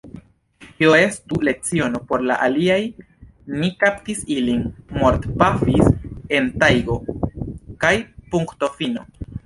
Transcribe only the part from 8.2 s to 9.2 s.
punktofino!